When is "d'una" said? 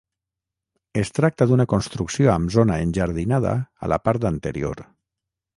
1.51-1.67